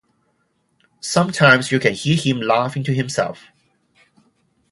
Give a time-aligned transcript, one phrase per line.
[0.99, 3.51] Sometimes you can hear him laughing to himself.